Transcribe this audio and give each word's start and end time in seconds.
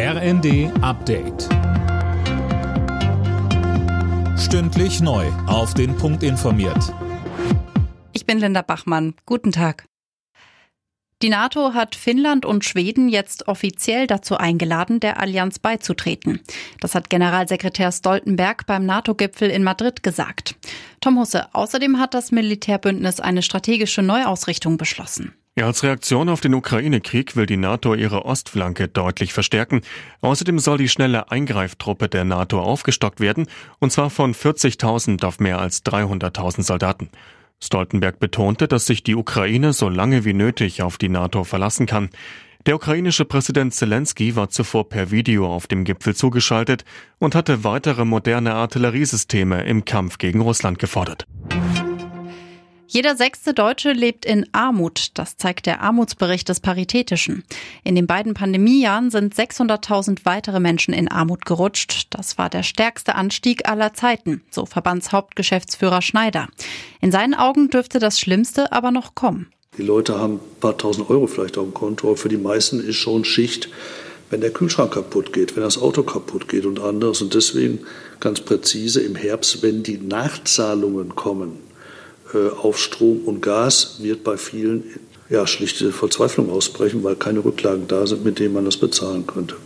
RND 0.00 0.70
Update. 0.80 1.48
Stündlich 4.38 5.00
neu. 5.00 5.26
Auf 5.48 5.74
den 5.74 5.96
Punkt 5.96 6.22
informiert. 6.22 6.94
Ich 8.12 8.24
bin 8.24 8.38
Linda 8.38 8.62
Bachmann. 8.62 9.14
Guten 9.26 9.50
Tag. 9.50 9.86
Die 11.20 11.30
NATO 11.30 11.74
hat 11.74 11.96
Finnland 11.96 12.46
und 12.46 12.64
Schweden 12.64 13.08
jetzt 13.08 13.48
offiziell 13.48 14.06
dazu 14.06 14.36
eingeladen, 14.36 15.00
der 15.00 15.18
Allianz 15.18 15.58
beizutreten. 15.58 16.42
Das 16.80 16.94
hat 16.94 17.10
Generalsekretär 17.10 17.90
Stoltenberg 17.90 18.66
beim 18.66 18.86
NATO-Gipfel 18.86 19.50
in 19.50 19.64
Madrid 19.64 20.04
gesagt. 20.04 20.54
Tom 21.00 21.18
Husse, 21.18 21.52
außerdem 21.52 21.98
hat 21.98 22.14
das 22.14 22.30
Militärbündnis 22.30 23.18
eine 23.18 23.42
strategische 23.42 24.02
Neuausrichtung 24.02 24.78
beschlossen. 24.78 25.34
Ja, 25.58 25.66
als 25.66 25.82
Reaktion 25.82 26.28
auf 26.28 26.40
den 26.40 26.54
Ukraine-Krieg 26.54 27.34
will 27.34 27.46
die 27.46 27.56
NATO 27.56 27.96
ihre 27.96 28.24
Ostflanke 28.24 28.86
deutlich 28.86 29.32
verstärken. 29.32 29.80
Außerdem 30.20 30.60
soll 30.60 30.78
die 30.78 30.88
schnelle 30.88 31.32
Eingreiftruppe 31.32 32.08
der 32.08 32.22
NATO 32.22 32.60
aufgestockt 32.60 33.18
werden, 33.18 33.48
und 33.80 33.90
zwar 33.90 34.08
von 34.08 34.36
40.000 34.36 35.24
auf 35.24 35.40
mehr 35.40 35.58
als 35.58 35.84
300.000 35.84 36.62
Soldaten. 36.62 37.10
Stoltenberg 37.58 38.20
betonte, 38.20 38.68
dass 38.68 38.86
sich 38.86 39.02
die 39.02 39.16
Ukraine 39.16 39.72
so 39.72 39.88
lange 39.88 40.24
wie 40.24 40.32
nötig 40.32 40.80
auf 40.82 40.96
die 40.96 41.08
NATO 41.08 41.42
verlassen 41.42 41.86
kann. 41.86 42.10
Der 42.66 42.76
ukrainische 42.76 43.24
Präsident 43.24 43.74
Zelensky 43.74 44.36
war 44.36 44.50
zuvor 44.50 44.88
per 44.88 45.10
Video 45.10 45.52
auf 45.52 45.66
dem 45.66 45.82
Gipfel 45.82 46.14
zugeschaltet 46.14 46.84
und 47.18 47.34
hatte 47.34 47.64
weitere 47.64 48.04
moderne 48.04 48.54
Artilleriesysteme 48.54 49.64
im 49.64 49.84
Kampf 49.84 50.18
gegen 50.18 50.40
Russland 50.40 50.78
gefordert. 50.78 51.26
Jeder 52.90 53.16
sechste 53.16 53.52
Deutsche 53.52 53.92
lebt 53.92 54.24
in 54.24 54.46
Armut. 54.52 55.10
Das 55.12 55.36
zeigt 55.36 55.66
der 55.66 55.82
Armutsbericht 55.82 56.48
des 56.48 56.60
Paritätischen. 56.60 57.44
In 57.84 57.94
den 57.94 58.06
beiden 58.06 58.32
Pandemiejahren 58.32 59.10
sind 59.10 59.34
600.000 59.34 60.20
weitere 60.24 60.58
Menschen 60.58 60.94
in 60.94 61.06
Armut 61.08 61.44
gerutscht. 61.44 62.06
Das 62.08 62.38
war 62.38 62.48
der 62.48 62.62
stärkste 62.62 63.14
Anstieg 63.14 63.68
aller 63.68 63.92
Zeiten, 63.92 64.42
so 64.50 64.64
Verbandshauptgeschäftsführer 64.64 66.00
Schneider. 66.00 66.48
In 67.02 67.12
seinen 67.12 67.34
Augen 67.34 67.68
dürfte 67.68 67.98
das 67.98 68.18
Schlimmste 68.18 68.72
aber 68.72 68.90
noch 68.90 69.14
kommen. 69.14 69.52
Die 69.76 69.82
Leute 69.82 70.18
haben 70.18 70.36
ein 70.36 70.60
paar 70.60 70.78
tausend 70.78 71.10
Euro 71.10 71.26
vielleicht 71.26 71.58
auf 71.58 71.66
dem 71.66 71.74
Konto, 71.74 72.14
für 72.14 72.30
die 72.30 72.38
meisten 72.38 72.80
ist 72.80 72.96
schon 72.96 73.26
Schicht, 73.26 73.68
wenn 74.30 74.40
der 74.40 74.50
Kühlschrank 74.50 74.94
kaputt 74.94 75.34
geht, 75.34 75.56
wenn 75.56 75.62
das 75.62 75.76
Auto 75.76 76.04
kaputt 76.04 76.48
geht 76.48 76.64
und 76.64 76.80
anderes. 76.80 77.20
Und 77.20 77.34
deswegen 77.34 77.80
ganz 78.18 78.40
präzise 78.40 79.02
im 79.02 79.14
Herbst, 79.14 79.62
wenn 79.62 79.82
die 79.82 79.98
Nachzahlungen 79.98 81.14
kommen, 81.14 81.67
auf 82.62 82.78
Strom 82.78 83.20
und 83.24 83.40
Gas 83.40 83.96
wird 84.00 84.24
bei 84.24 84.36
vielen 84.36 84.84
ja, 85.30 85.46
schlichte 85.46 85.92
Verzweiflung 85.92 86.50
ausbrechen, 86.50 87.04
weil 87.04 87.16
keine 87.16 87.44
Rücklagen 87.44 87.86
da 87.88 88.06
sind, 88.06 88.24
mit 88.24 88.38
denen 88.38 88.54
man 88.54 88.64
das 88.64 88.76
bezahlen 88.76 89.26
könnte. 89.26 89.56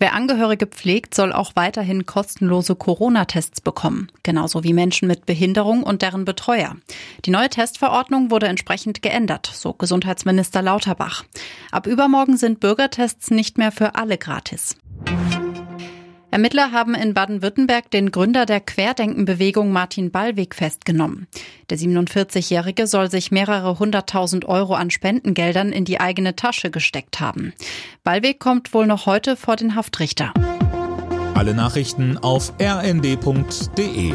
Wer 0.00 0.14
Angehörige 0.14 0.66
pflegt, 0.66 1.14
soll 1.14 1.32
auch 1.32 1.52
weiterhin 1.56 2.06
kostenlose 2.06 2.76
Corona-Tests 2.76 3.60
bekommen, 3.60 4.12
genauso 4.22 4.62
wie 4.62 4.72
Menschen 4.72 5.08
mit 5.08 5.26
Behinderung 5.26 5.82
und 5.82 6.02
deren 6.02 6.24
Betreuer. 6.24 6.76
Die 7.24 7.30
neue 7.30 7.48
Testverordnung 7.48 8.30
wurde 8.30 8.46
entsprechend 8.46 9.02
geändert, 9.02 9.50
so 9.52 9.72
Gesundheitsminister 9.72 10.62
Lauterbach. 10.62 11.24
Ab 11.72 11.88
übermorgen 11.88 12.36
sind 12.36 12.60
Bürgertests 12.60 13.32
nicht 13.32 13.58
mehr 13.58 13.72
für 13.72 13.96
alle 13.96 14.18
gratis. 14.18 14.76
Ermittler 16.38 16.70
haben 16.70 16.94
in 16.94 17.14
Baden-Württemberg 17.14 17.90
den 17.90 18.12
Gründer 18.12 18.46
der 18.46 18.60
Querdenkenbewegung 18.60 19.72
Martin 19.72 20.12
Ballweg 20.12 20.54
festgenommen. 20.54 21.26
Der 21.68 21.78
47-Jährige 21.78 22.86
soll 22.86 23.10
sich 23.10 23.32
mehrere 23.32 23.80
hunderttausend 23.80 24.44
Euro 24.44 24.74
an 24.74 24.92
Spendengeldern 24.92 25.72
in 25.72 25.84
die 25.84 25.98
eigene 25.98 26.36
Tasche 26.36 26.70
gesteckt 26.70 27.18
haben. 27.18 27.54
Ballweg 28.04 28.38
kommt 28.38 28.72
wohl 28.72 28.86
noch 28.86 29.06
heute 29.06 29.34
vor 29.34 29.56
den 29.56 29.74
Haftrichter. 29.74 30.32
Alle 31.34 31.54
Nachrichten 31.54 32.16
auf 32.18 32.52
rnd.de 32.62 34.14